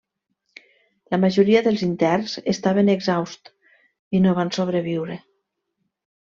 La 1.15 1.19
majoria 1.25 1.61
dels 1.67 1.83
interns 1.89 2.33
estaven 2.55 2.91
exhausts 2.95 3.55
i 4.21 4.25
no 4.27 4.35
van 4.43 4.53
sobreviure. 4.59 5.23